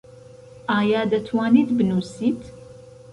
[0.75, 2.39] ئایا دەتوانیت بنووسیت؟